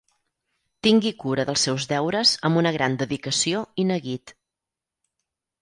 Tingui 0.87 1.11
cura 1.23 1.45
dels 1.49 1.67
seus 1.67 1.85
deures 1.91 2.31
amb 2.49 2.63
una 2.63 2.73
gran 2.79 2.97
dedicació 3.03 3.63
i 3.85 3.87
neguit. 3.93 4.35